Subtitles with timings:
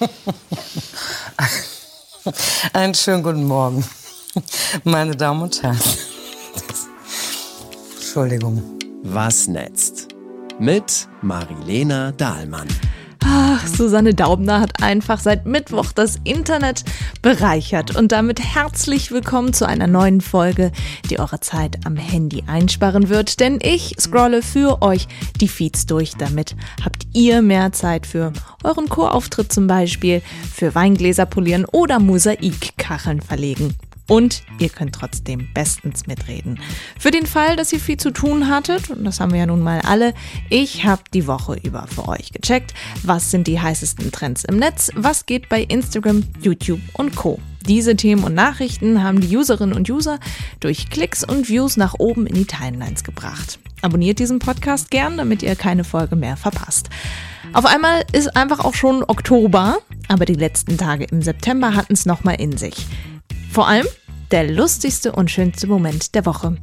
[2.72, 3.84] Einen schönen guten Morgen,
[4.84, 5.78] meine Damen und Herren.
[7.96, 8.78] Entschuldigung.
[9.02, 10.08] Was netzt?
[10.58, 12.68] Mit Marilena Dahlmann.
[13.22, 16.84] Ach, Susanne Daubner hat einfach seit Mittwoch das Internet
[17.22, 17.96] bereichert.
[17.96, 20.72] Und damit herzlich willkommen zu einer neuen Folge,
[21.10, 23.40] die eure Zeit am Handy einsparen wird.
[23.40, 25.08] Denn ich scrolle für euch
[25.40, 26.14] die Feeds durch.
[26.16, 28.32] Damit habt ihr mehr Zeit für
[28.64, 33.76] euren Chorauftritt zum Beispiel, für Weingläser polieren oder Mosaikkacheln verlegen.
[34.10, 36.58] Und ihr könnt trotzdem bestens mitreden.
[36.98, 39.60] Für den Fall, dass ihr viel zu tun hattet, und das haben wir ja nun
[39.60, 40.14] mal alle,
[40.48, 42.74] ich habe die Woche über für euch gecheckt,
[43.04, 47.38] was sind die heißesten Trends im Netz, was geht bei Instagram, YouTube und Co.
[47.68, 50.18] Diese Themen und Nachrichten haben die Userinnen und User
[50.58, 53.60] durch Klicks und Views nach oben in die Timelines gebracht.
[53.80, 56.90] Abonniert diesen Podcast gern, damit ihr keine Folge mehr verpasst.
[57.52, 62.06] Auf einmal ist einfach auch schon Oktober, aber die letzten Tage im September hatten es
[62.06, 62.86] nochmal in sich.
[63.52, 63.86] Vor allem
[64.30, 66.56] der lustigste und schönste Moment der Woche.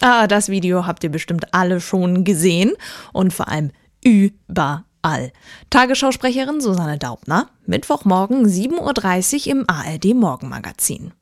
[0.00, 2.74] Ah, das Video habt ihr bestimmt alle schon gesehen
[3.12, 3.72] und vor allem
[4.04, 5.32] überall.
[5.70, 11.12] Tagesschausprecherin Susanne Daubner, Mittwochmorgen 7.30 Uhr im ARD Morgenmagazin.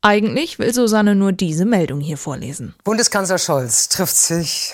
[0.00, 2.74] Eigentlich will Susanne nur diese Meldung hier vorlesen.
[2.82, 4.72] Bundeskanzler Scholz trifft sich.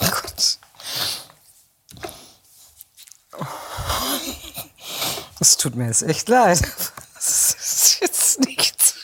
[0.00, 0.58] Oh Gott.
[5.42, 6.62] Es tut mir jetzt echt leid.
[7.14, 8.94] Das ist jetzt nichts.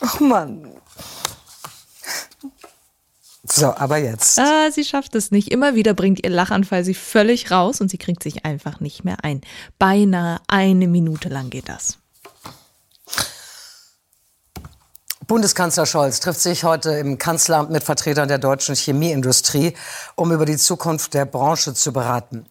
[0.00, 0.72] Oh Mann.
[3.44, 4.36] So, aber jetzt.
[4.40, 5.52] Ah, sie schafft es nicht.
[5.52, 9.22] Immer wieder bringt ihr Lachanfall sie völlig raus und sie kriegt sich einfach nicht mehr
[9.22, 9.42] ein.
[9.78, 11.98] Beinahe eine Minute lang geht das.
[15.28, 19.74] Bundeskanzler Scholz trifft sich heute im Kanzleramt mit Vertretern der deutschen Chemieindustrie,
[20.16, 22.46] um über die Zukunft der Branche zu beraten.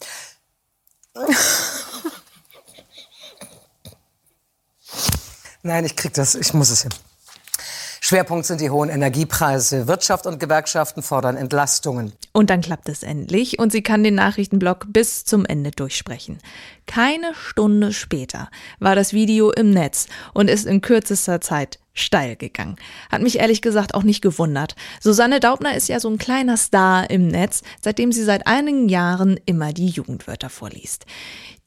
[5.64, 6.94] Nein, ich krieg das, ich muss es hin.
[8.08, 9.88] Schwerpunkt sind die hohen Energiepreise.
[9.88, 12.14] Wirtschaft und Gewerkschaften fordern Entlastungen.
[12.34, 16.38] Und dann klappt es endlich und sie kann den Nachrichtenblock bis zum Ende durchsprechen.
[16.86, 20.06] Keine Stunde später war das Video im Netz
[20.36, 22.76] und ist in kürzester Zeit steil gegangen.
[23.10, 24.76] Hat mich ehrlich gesagt auch nicht gewundert.
[25.02, 29.40] Susanne Daubner ist ja so ein kleiner Star im Netz, seitdem sie seit einigen Jahren
[29.48, 31.08] immer die Jugendwörter vorliest.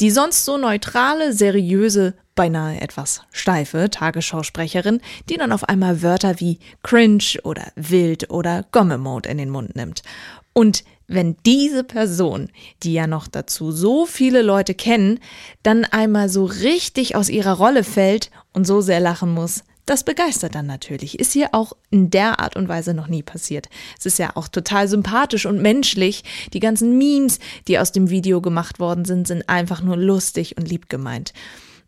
[0.00, 6.60] Die sonst so neutrale, seriöse, beinahe etwas steife Tagesschausprecherin, die dann auf einmal Wörter wie
[6.84, 10.04] cringe oder wild oder Gomme-Mode in den Mund nimmt.
[10.52, 12.48] Und wenn diese Person,
[12.84, 15.18] die ja noch dazu so viele Leute kennen,
[15.64, 20.54] dann einmal so richtig aus ihrer Rolle fällt und so sehr lachen muss, das begeistert
[20.54, 21.18] dann natürlich.
[21.18, 23.68] Ist hier auch in der Art und Weise noch nie passiert.
[23.98, 26.22] Es ist ja auch total sympathisch und menschlich.
[26.52, 30.68] Die ganzen Memes, die aus dem Video gemacht worden sind, sind einfach nur lustig und
[30.68, 31.32] lieb gemeint.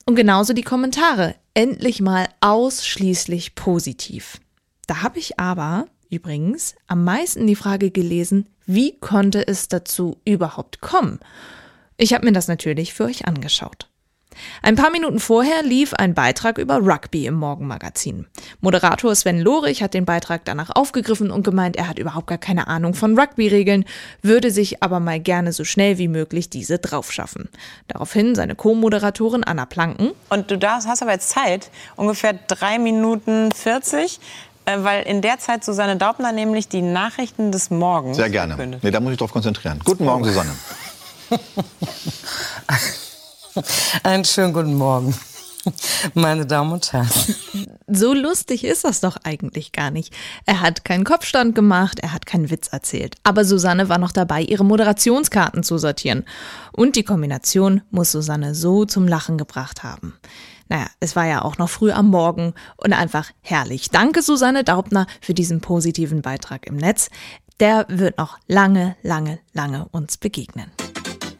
[0.07, 1.35] Und genauso die Kommentare.
[1.55, 4.41] Endlich mal ausschließlich positiv.
[4.87, 10.81] Da habe ich aber übrigens am meisten die Frage gelesen, wie konnte es dazu überhaupt
[10.81, 11.21] kommen?
[11.97, 13.90] Ich habe mir das natürlich für euch angeschaut.
[14.63, 18.27] Ein paar Minuten vorher lief ein Beitrag über Rugby im Morgenmagazin.
[18.61, 22.67] Moderator Sven Lorich hat den Beitrag danach aufgegriffen und gemeint, er hat überhaupt gar keine
[22.69, 23.85] Ahnung von Rugby-Regeln,
[24.23, 27.49] würde sich aber mal gerne so schnell wie möglich diese draufschaffen.
[27.89, 30.13] Daraufhin seine Co-Moderatorin Anna Planken.
[30.29, 34.21] Und du darfst, hast aber jetzt Zeit, ungefähr drei Minuten 40
[34.67, 38.79] äh, weil in der Zeit Susanne Daubner nämlich die Nachrichten des Morgens Sehr gerne.
[38.83, 39.81] Nee, da muss ich drauf konzentrieren.
[39.85, 40.51] Guten Morgen, Susanne.
[44.03, 45.15] Einen schönen guten Morgen,
[46.15, 47.11] meine Damen und Herren.
[47.87, 50.15] So lustig ist das doch eigentlich gar nicht.
[50.47, 53.17] Er hat keinen Kopfstand gemacht, er hat keinen Witz erzählt.
[53.25, 56.25] Aber Susanne war noch dabei, ihre Moderationskarten zu sortieren.
[56.73, 60.15] Und die Kombination muss Susanne so zum Lachen gebracht haben.
[60.69, 63.91] Naja, es war ja auch noch früh am Morgen und einfach herrlich.
[63.91, 67.11] Danke, Susanne Daubner, für diesen positiven Beitrag im Netz.
[67.59, 70.71] Der wird noch lange, lange, lange uns begegnen.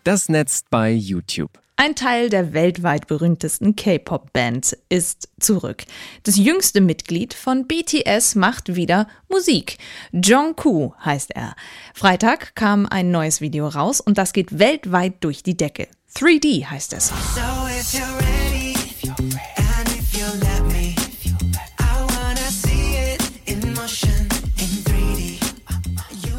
[0.03, 1.61] Das Netz bei YouTube.
[1.83, 5.85] Ein Teil der weltweit berühmtesten K-Pop-Bands ist zurück.
[6.25, 9.79] Das jüngste Mitglied von BTS macht wieder Musik.
[10.13, 11.55] Jungkook heißt er.
[11.95, 15.89] Freitag kam ein neues Video raus und das geht weltweit durch die Decke.
[16.17, 17.09] 3D heißt es.
[17.09, 17.51] So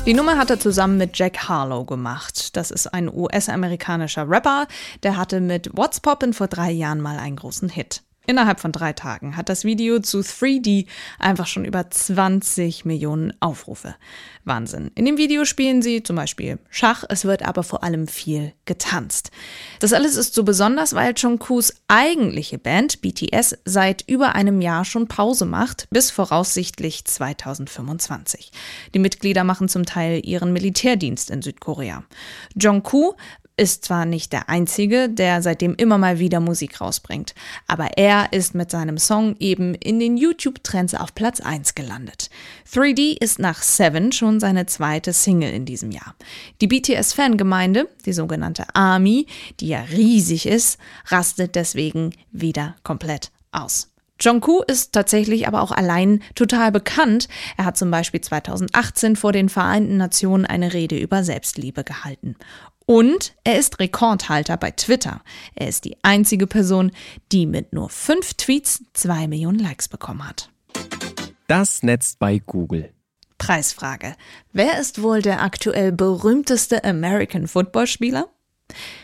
[0.08, 2.58] Die Nummer hat er zusammen mit Jack Harlow gemacht.
[2.58, 4.66] Das ist ein US-amerikanischer Rapper,
[5.04, 8.02] der hatte mit What's Poppin' vor drei Jahren mal einen großen Hit.
[8.28, 10.86] Innerhalb von drei Tagen hat das Video zu 3D
[11.18, 13.96] einfach schon über 20 Millionen Aufrufe.
[14.46, 14.92] Wahnsinn.
[14.94, 19.32] In dem Video spielen sie zum Beispiel Schach, es wird aber vor allem viel getanzt.
[19.80, 25.08] Das alles ist so besonders, weil Jungkoos eigentliche Band BTS seit über einem Jahr schon
[25.08, 28.52] Pause macht, bis voraussichtlich 2025.
[28.94, 32.04] Die Mitglieder machen zum Teil ihren Militärdienst in Südkorea.
[32.56, 33.18] Jungkook
[33.58, 37.36] ist zwar nicht der Einzige, der seitdem immer mal wieder Musik rausbringt,
[37.68, 42.30] aber er ist mit seinem Song eben in den YouTube-Trends auf Platz 1 gelandet.
[42.72, 46.16] 3D ist nach Seven schon seine zweite Single in diesem Jahr.
[46.62, 49.28] Die BTS-Fangemeinde, die sogenannte ARMY,
[49.60, 53.92] die ja riesig ist, rastet deswegen wieder komplett aus.
[54.22, 57.28] Jungkook ist tatsächlich aber auch allein total bekannt.
[57.58, 62.36] Er hat zum Beispiel 2018 vor den Vereinten Nationen eine Rede über Selbstliebe gehalten.
[62.92, 65.22] Und er ist Rekordhalter bei Twitter.
[65.56, 66.92] Er ist die einzige Person,
[67.32, 70.50] die mit nur fünf Tweets zwei Millionen Likes bekommen hat.
[71.48, 72.92] Das Netz bei Google.
[73.38, 74.18] Preisfrage.
[74.52, 78.28] Wer ist wohl der aktuell berühmteste American Football Spieler?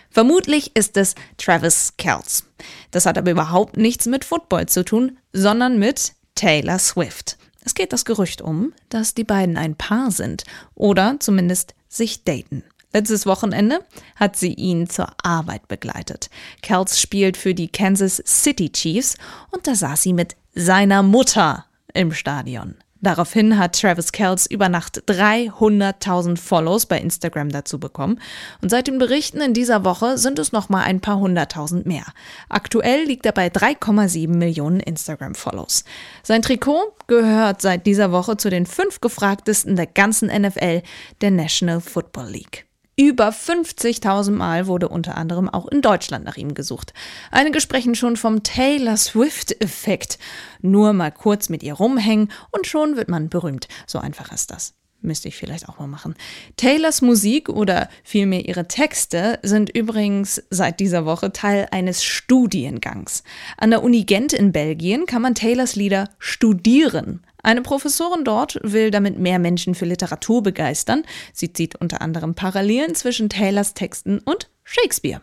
[0.10, 2.44] Vermutlich ist es Travis Kelce.
[2.92, 7.38] Das hat aber überhaupt nichts mit Football zu tun, sondern mit Taylor Swift.
[7.64, 10.44] Es geht das Gerücht um, dass die beiden ein Paar sind
[10.76, 12.66] oder zumindest sich daten.
[12.94, 13.80] Letztes Wochenende
[14.16, 16.30] hat sie ihn zur Arbeit begleitet.
[16.62, 19.18] Kels spielt für die Kansas City Chiefs
[19.52, 22.76] und da saß sie mit seiner Mutter im Stadion.
[23.02, 28.20] Daraufhin hat Travis Kells über Nacht 300.000 Follows bei Instagram dazu bekommen.
[28.62, 32.06] Und seit den Berichten in dieser Woche sind es noch mal ein paar hunderttausend mehr.
[32.50, 35.84] Aktuell liegt er bei 3,7 Millionen Instagram-Follows.
[36.24, 40.82] Sein Trikot gehört seit dieser Woche zu den fünf gefragtesten der ganzen NFL,
[41.22, 42.67] der National Football League.
[43.00, 46.96] Über 50.000 Mal wurde unter anderem auch in Deutschland nach ihm gesucht.
[47.30, 50.18] Einige sprechen schon vom Taylor Swift-Effekt.
[50.62, 53.68] Nur mal kurz mit ihr rumhängen und schon wird man berühmt.
[53.86, 54.74] So einfach ist das.
[55.00, 56.16] Müsste ich vielleicht auch mal machen.
[56.56, 63.22] Taylors Musik oder vielmehr ihre Texte sind übrigens seit dieser Woche Teil eines Studiengangs.
[63.58, 67.27] An der Uni Gent in Belgien kann man Taylors Lieder studieren.
[67.48, 71.04] Eine Professorin dort will damit mehr Menschen für Literatur begeistern.
[71.32, 75.22] Sie zieht unter anderem Parallelen zwischen Taylors Texten und Shakespeare.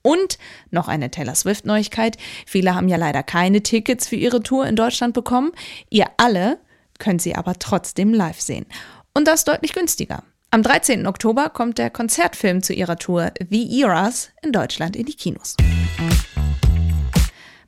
[0.00, 0.38] Und
[0.70, 2.16] noch eine Taylor Swift-Neuigkeit.
[2.46, 5.52] Viele haben ja leider keine Tickets für ihre Tour in Deutschland bekommen.
[5.90, 6.58] Ihr alle
[6.98, 8.64] könnt sie aber trotzdem live sehen.
[9.12, 10.22] Und das deutlich günstiger.
[10.50, 11.06] Am 13.
[11.06, 15.54] Oktober kommt der Konzertfilm zu ihrer Tour The Eras in Deutschland in die Kinos.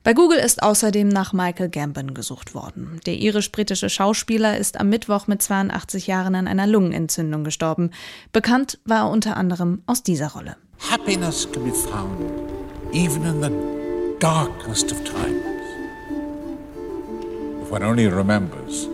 [0.03, 3.01] Bei Google ist außerdem nach Michael Gambon gesucht worden.
[3.05, 7.91] Der irisch-britische Schauspieler ist am Mittwoch mit 82 Jahren an einer Lungenentzündung gestorben.
[8.33, 10.57] Bekannt war er unter anderem aus dieser Rolle.
[10.91, 12.19] Happiness can be found
[12.95, 13.51] even in the
[14.21, 15.45] darkest of times.
[17.63, 18.89] If one only remembers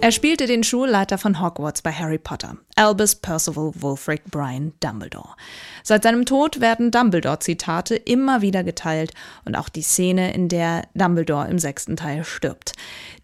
[0.00, 2.56] Er spielte den Schulleiter von Hogwarts bei Harry Potter.
[2.76, 5.34] Albus Percival Wulfric Brian Dumbledore.
[5.82, 9.12] Seit seinem Tod werden Dumbledore-Zitate immer wieder geteilt
[9.44, 12.74] und auch die Szene, in der Dumbledore im sechsten Teil stirbt.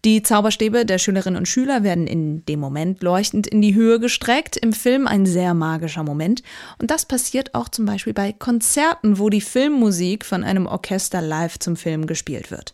[0.03, 4.57] Die Zauberstäbe der Schülerinnen und Schüler werden in dem Moment leuchtend in die Höhe gestreckt.
[4.57, 6.43] Im Film ein sehr magischer Moment.
[6.79, 11.59] Und das passiert auch zum Beispiel bei Konzerten, wo die Filmmusik von einem Orchester live
[11.59, 12.73] zum Film gespielt wird.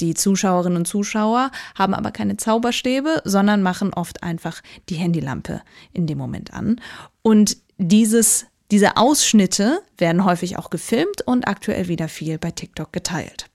[0.00, 6.06] Die Zuschauerinnen und Zuschauer haben aber keine Zauberstäbe, sondern machen oft einfach die Handylampe in
[6.06, 6.80] dem Moment an.
[7.22, 13.50] Und dieses, diese Ausschnitte werden häufig auch gefilmt und aktuell wieder viel bei TikTok geteilt.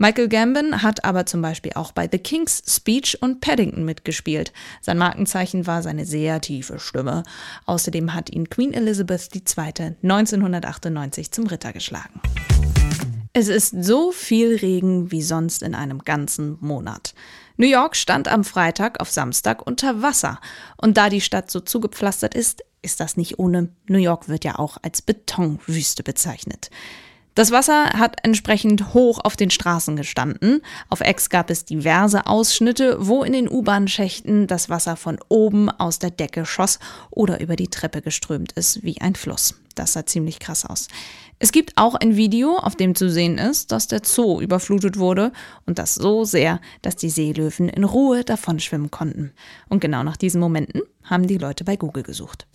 [0.00, 4.52] Michael Gambon hat aber zum Beispiel auch bei The King's Speech und Paddington mitgespielt.
[4.80, 7.24] Sein Markenzeichen war seine sehr tiefe Stimme.
[7.66, 9.96] Außerdem hat ihn Queen Elizabeth II.
[10.02, 12.20] 1998 zum Ritter geschlagen.
[13.32, 17.14] Es ist so viel Regen wie sonst in einem ganzen Monat.
[17.60, 20.40] New York stand am Freitag auf Samstag unter Wasser.
[20.76, 23.70] Und da die Stadt so zugepflastert ist, ist das nicht ohne.
[23.88, 26.70] New York wird ja auch als Betonwüste bezeichnet.
[27.34, 30.60] Das Wasser hat entsprechend hoch auf den Straßen gestanden.
[30.88, 35.98] Auf Ex gab es diverse Ausschnitte, wo in den U-Bahn-Schächten das Wasser von oben aus
[35.98, 36.78] der Decke schoss
[37.10, 39.56] oder über die Treppe geströmt ist wie ein Fluss.
[39.78, 40.88] Das sah ziemlich krass aus.
[41.38, 45.30] Es gibt auch ein Video, auf dem zu sehen ist, dass der Zoo überflutet wurde
[45.66, 49.32] und das so sehr, dass die Seelöwen in Ruhe davonschwimmen konnten.
[49.68, 52.48] Und genau nach diesen Momenten haben die Leute bei Google gesucht.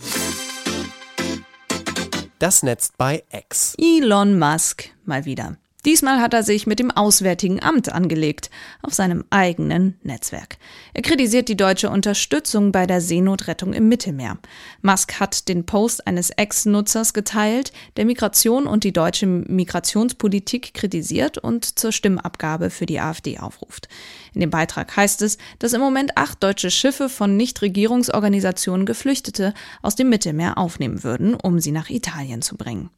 [2.40, 3.76] Das Netz bei X.
[3.78, 5.56] Elon Musk mal wieder.
[5.86, 8.50] Diesmal hat er sich mit dem Auswärtigen Amt angelegt,
[8.82, 10.58] auf seinem eigenen Netzwerk.
[10.94, 14.38] Er kritisiert die deutsche Unterstützung bei der Seenotrettung im Mittelmeer.
[14.82, 21.66] Musk hat den Post eines Ex-Nutzers geteilt, der Migration und die deutsche Migrationspolitik kritisiert und
[21.78, 23.90] zur Stimmabgabe für die AfD aufruft.
[24.34, 29.96] In dem Beitrag heißt es, dass im Moment acht deutsche Schiffe von Nichtregierungsorganisationen Geflüchtete aus
[29.96, 32.90] dem Mittelmeer aufnehmen würden, um sie nach Italien zu bringen.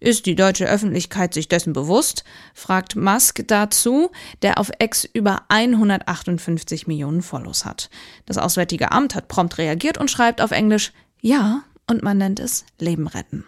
[0.00, 2.24] Ist die deutsche Öffentlichkeit sich dessen bewusst?
[2.54, 4.10] fragt Musk dazu,
[4.42, 7.88] der auf X über 158 Millionen Follows hat.
[8.26, 12.64] Das Auswärtige Amt hat prompt reagiert und schreibt auf Englisch Ja, und man nennt es
[12.78, 13.44] Leben retten.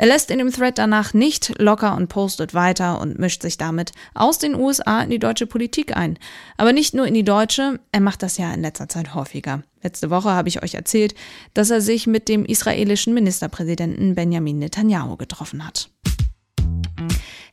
[0.00, 3.90] Er lässt in dem Thread danach nicht locker und postet weiter und mischt sich damit
[4.14, 6.20] aus den USA in die deutsche Politik ein.
[6.56, 9.64] Aber nicht nur in die deutsche, er macht das ja in letzter Zeit häufiger.
[9.82, 11.16] Letzte Woche habe ich euch erzählt,
[11.52, 15.90] dass er sich mit dem israelischen Ministerpräsidenten Benjamin Netanyahu getroffen hat.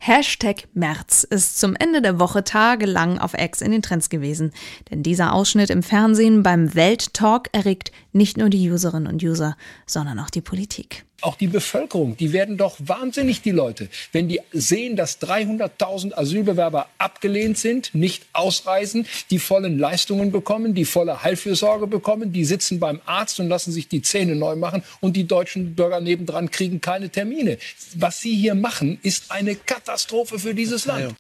[0.08, 4.52] Hashtag März ist zum Ende der Woche tagelang auf X in den Trends gewesen.
[4.92, 9.58] Denn dieser Ausschnitt im Fernsehen beim Welttalk erregt nicht nur die Userinnen und User,
[9.88, 14.42] sondern auch die Politik auch die Bevölkerung, die werden doch wahnsinnig, die Leute, wenn die
[14.52, 21.88] sehen, dass 300.000 Asylbewerber abgelehnt sind, nicht ausreisen, die vollen Leistungen bekommen, die volle Heilfürsorge
[21.88, 25.74] bekommen, die sitzen beim Arzt und lassen sich die Zähne neu machen und die deutschen
[25.74, 27.58] Bürger nebendran kriegen keine Termine.
[27.96, 29.95] Was sie hier machen, ist eine Katastrophe
[30.38, 31.16] für dieses Land.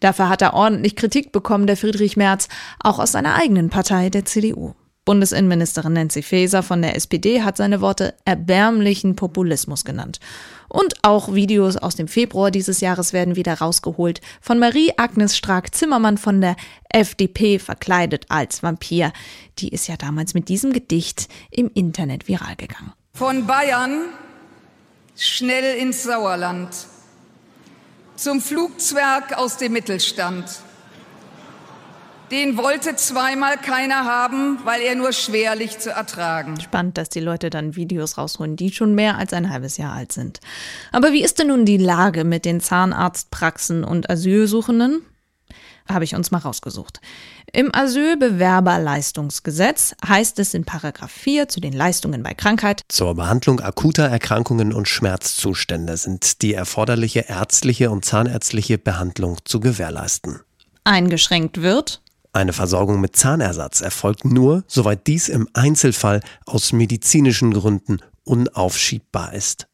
[0.00, 2.48] Dafür hat er ordentlich Kritik bekommen, der Friedrich Merz,
[2.80, 4.74] auch aus seiner eigenen Partei, der CDU.
[5.04, 10.20] Bundesinnenministerin Nancy Faeser von der SPD hat seine Worte erbärmlichen Populismus genannt.
[10.68, 16.40] Und auch Videos aus dem Februar dieses Jahres werden wieder rausgeholt von Marie-Agnes Strack-Zimmermann von
[16.40, 16.56] der
[16.88, 19.12] FDP verkleidet als Vampir.
[19.58, 22.92] Die ist ja damals mit diesem Gedicht im Internet viral gegangen.
[23.12, 24.04] Von Bayern
[25.16, 26.68] schnell ins Sauerland.
[28.22, 30.44] Zum Flugzwerg aus dem Mittelstand
[32.30, 36.58] den wollte zweimal keiner haben, weil er nur schwerlich zu ertragen.
[36.60, 40.12] Spannend, dass die Leute dann Videos rausholen, die schon mehr als ein halbes Jahr alt
[40.12, 40.38] sind.
[40.92, 45.02] Aber wie ist denn nun die Lage mit den Zahnarztpraxen und Asylsuchenden?
[45.88, 47.00] Habe ich uns mal rausgesucht.
[47.52, 52.82] Im Asylbewerberleistungsgesetz heißt es in Paragraph 4 zu den Leistungen bei Krankheit.
[52.88, 60.40] Zur Behandlung akuter Erkrankungen und Schmerzzustände sind die erforderliche ärztliche und zahnärztliche Behandlung zu gewährleisten.
[60.84, 62.02] Eingeschränkt wird
[62.34, 69.66] eine Versorgung mit Zahnersatz erfolgt nur, soweit dies im Einzelfall aus medizinischen Gründen unaufschiebbar ist.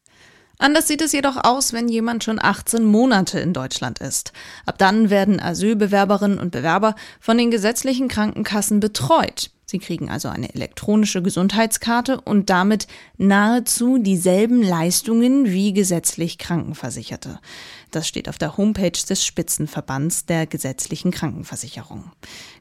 [0.59, 4.33] Anders sieht es jedoch aus, wenn jemand schon 18 Monate in Deutschland ist.
[4.67, 9.50] Ab dann werden Asylbewerberinnen und Bewerber von den gesetzlichen Krankenkassen betreut.
[9.71, 12.87] Sie kriegen also eine elektronische Gesundheitskarte und damit
[13.19, 17.38] nahezu dieselben Leistungen wie gesetzlich Krankenversicherte.
[17.91, 22.11] Das steht auf der Homepage des Spitzenverbands der gesetzlichen Krankenversicherung.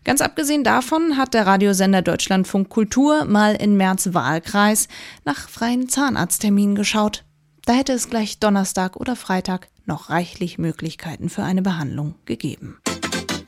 [0.03, 4.89] Ganz abgesehen davon hat der Radiosender Deutschlandfunk Kultur mal in März Wahlkreis
[5.23, 7.23] nach freien Zahnarztterminen geschaut.
[7.67, 12.79] Da hätte es gleich Donnerstag oder Freitag noch reichlich Möglichkeiten für eine Behandlung gegeben.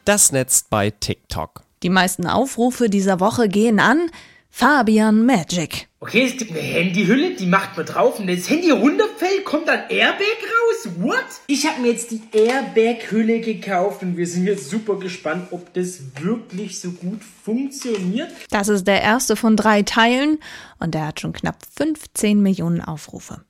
[0.03, 1.63] Das Netz bei TikTok.
[1.83, 4.11] Die meisten Aufrufe dieser Woche gehen an
[4.49, 5.87] Fabian Magic.
[6.01, 9.67] Okay, es gibt eine Handyhülle, die macht man drauf und wenn das Handy runterfällt, kommt
[9.67, 10.89] dann Airbag raus.
[10.97, 11.25] What?
[11.47, 15.99] Ich habe mir jetzt die Airbag-Hülle gekauft und wir sind jetzt super gespannt, ob das
[16.21, 18.31] wirklich so gut funktioniert.
[18.49, 20.39] Das ist der erste von drei Teilen
[20.79, 23.41] und der hat schon knapp 15 Millionen Aufrufe.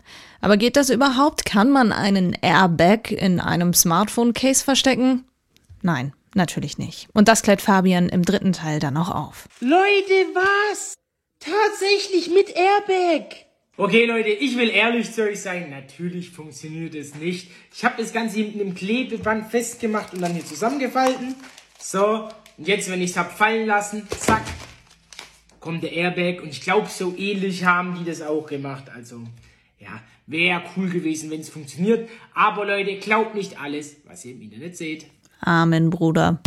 [0.42, 1.46] Aber geht das überhaupt?
[1.46, 5.26] Kann man einen Airbag in einem Smartphone-Case verstecken?
[5.82, 6.14] Nein.
[6.36, 7.08] Natürlich nicht.
[7.14, 9.48] Und das klärt Fabian im dritten Teil dann noch auf.
[9.60, 10.94] Leute, was?
[11.40, 13.50] Tatsächlich mit Airbag?
[13.78, 15.70] Okay, Leute, ich will ehrlich zu euch sein.
[15.70, 17.50] Natürlich funktioniert es nicht.
[17.74, 21.34] Ich habe das Ganze mit einem Klebeband festgemacht und dann hier zusammengefalten.
[21.80, 24.44] So, und jetzt, wenn ich es habe fallen lassen, zack,
[25.62, 26.44] kommt der Airbag.
[26.44, 28.90] Und ich glaube, so ähnlich haben die das auch gemacht.
[28.94, 29.22] Also,
[29.80, 32.10] ja, wäre cool gewesen, wenn es funktioniert.
[32.34, 35.06] Aber Leute, glaubt nicht alles, was ihr im Internet seht.
[35.40, 36.40] Amen, Bruder.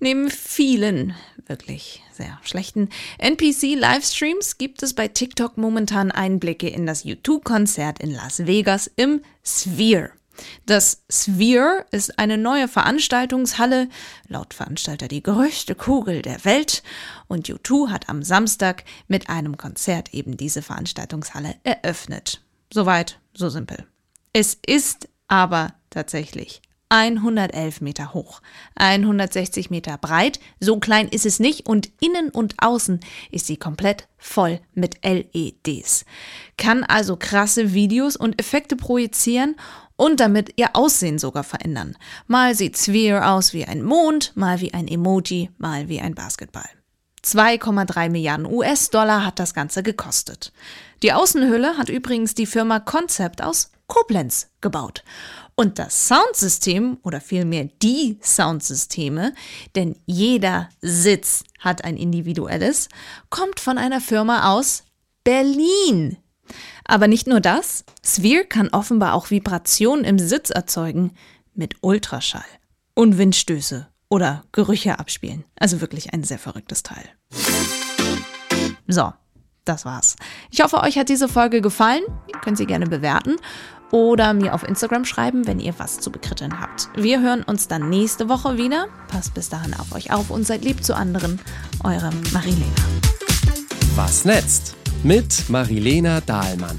[0.00, 1.14] Neben vielen
[1.46, 8.46] wirklich sehr schlechten NPC-Livestreams gibt es bei TikTok momentan Einblicke in das U2-Konzert in Las
[8.46, 10.10] Vegas im Sphere.
[10.66, 13.88] Das Sphere ist eine neue Veranstaltungshalle,
[14.28, 16.84] laut Veranstalter die größte Kugel der Welt.
[17.26, 22.42] Und U2 hat am Samstag mit einem Konzert eben diese Veranstaltungshalle eröffnet.
[22.72, 23.86] Soweit, so simpel.
[24.32, 28.40] Es ist aber tatsächlich 111 Meter hoch,
[28.76, 34.08] 160 Meter breit, so klein ist es nicht und innen und außen ist sie komplett
[34.16, 36.06] voll mit LEDs.
[36.56, 39.56] Kann also krasse Videos und Effekte projizieren
[39.96, 41.96] und damit ihr Aussehen sogar verändern.
[42.26, 46.68] Mal sieht Sphere aus wie ein Mond, mal wie ein Emoji, mal wie ein Basketball.
[47.24, 50.52] 2,3 Milliarden US-Dollar hat das Ganze gekostet.
[51.02, 55.02] Die Außenhülle hat übrigens die Firma Concept aus Koblenz gebaut.
[55.56, 59.34] Und das Soundsystem, oder vielmehr die Soundsysteme,
[59.74, 62.88] denn jeder Sitz hat ein individuelles,
[63.28, 64.84] kommt von einer Firma aus
[65.24, 66.16] Berlin.
[66.84, 71.12] Aber nicht nur das, Sphere kann offenbar auch Vibrationen im Sitz erzeugen
[71.54, 72.44] mit Ultraschall
[72.94, 75.44] und Windstöße oder Gerüche abspielen.
[75.58, 77.04] Also wirklich ein sehr verrücktes Teil.
[78.86, 79.12] So,
[79.64, 80.16] das war's.
[80.50, 82.02] Ich hoffe, euch hat diese Folge gefallen.
[82.32, 83.36] Ihr könnt sie gerne bewerten
[83.90, 86.88] oder mir auf Instagram schreiben, wenn ihr was zu bekritteln habt.
[86.94, 88.88] Wir hören uns dann nächste Woche wieder.
[89.08, 91.40] Passt bis dahin auf euch auf und seid lieb zu anderen.
[91.84, 92.72] Eure Marilena.
[93.94, 94.76] Was netzt?
[95.02, 96.78] Mit Marilena Dahlmann.